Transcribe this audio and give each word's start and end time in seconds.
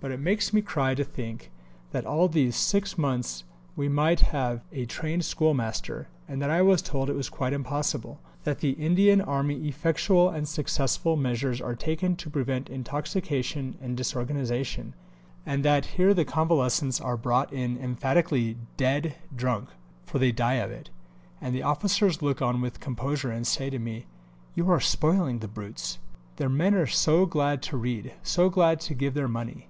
But 0.00 0.12
it 0.12 0.20
makes 0.20 0.52
me 0.52 0.62
cry 0.62 0.94
to 0.94 1.02
think 1.02 1.50
that 1.90 2.06
all 2.06 2.28
these 2.28 2.54
6 2.54 2.96
months 2.98 3.42
we 3.74 3.88
might 3.88 4.20
have 4.20 4.60
had 4.70 4.80
a 4.82 4.86
trained 4.86 5.24
schoolmaster, 5.24 6.06
and 6.28 6.40
that 6.40 6.50
I 6.50 6.62
was 6.62 6.82
told 6.82 7.10
it 7.10 7.16
was 7.16 7.28
quite 7.28 7.52
impossible; 7.52 8.20
that 8.44 8.62
in 8.62 8.70
the 8.74 8.80
Indian 8.80 9.20
army 9.20 9.56
effectual 9.66 10.30
and 10.30 10.46
successful 10.46 11.16
measures 11.16 11.60
are 11.60 11.74
taken 11.74 12.14
to 12.14 12.30
prevent 12.30 12.68
intoxication 12.70 13.76
and 13.82 13.96
disorganization, 13.96 14.94
and 15.44 15.64
that 15.64 15.86
here 15.98 16.14
the 16.14 16.24
Convalescents 16.24 17.00
are 17.00 17.16
brought 17.16 17.52
in 17.52 17.76
emphatically 17.76 18.56
dead 18.76 19.16
drunk 19.34 19.68
(for 20.04 20.20
they 20.20 20.30
die 20.30 20.60
of 20.62 20.70
it), 20.70 20.90
and 21.40 21.60
officers 21.60 22.22
look 22.22 22.40
on 22.40 22.60
with 22.60 22.78
composure 22.78 23.32
and 23.32 23.48
say 23.48 23.68
to 23.68 23.80
me, 23.80 24.06
'You 24.54 24.70
are 24.70 24.78
spoiling 24.78 25.40
the 25.40 25.48
brutes.' 25.48 25.98
The 26.36 26.48
men 26.48 26.74
are 26.76 26.86
so 26.86 27.26
glad 27.26 27.62
to 27.62 27.76
read, 27.76 28.14
so 28.22 28.48
glad 28.48 28.78
to 28.82 28.94
give 28.94 29.14
their 29.14 29.26
money." 29.26 29.64